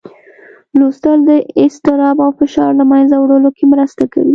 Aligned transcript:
لوستل 0.79 1.17
د 1.29 1.31
اضطراب 1.63 2.17
او 2.25 2.31
فشار 2.39 2.71
له 2.79 2.85
منځه 2.91 3.15
وړلو 3.17 3.49
کې 3.57 3.65
مرسته 3.73 4.03
کوي 4.13 4.29